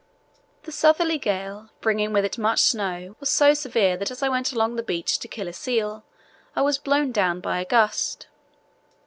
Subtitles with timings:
[0.63, 4.51] The southerly gale, bringing with it much snow, was so severe that as I went
[4.51, 6.03] along the beach to kill a seal
[6.55, 8.25] I was blown down by a gust.